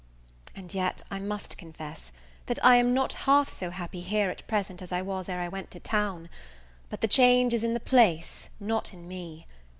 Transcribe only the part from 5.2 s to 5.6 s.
ere I